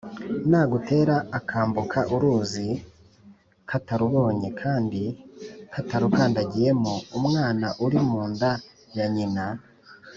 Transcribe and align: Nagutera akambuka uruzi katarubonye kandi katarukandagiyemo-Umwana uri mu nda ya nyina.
Nagutera 0.49 1.15
akambuka 1.39 1.99
uruzi 2.15 2.67
katarubonye 3.69 4.49
kandi 4.61 5.01
katarukandagiyemo-Umwana 5.73 7.67
uri 7.85 7.99
mu 8.07 8.21
nda 8.31 8.51
ya 8.97 9.05
nyina. 9.15 9.45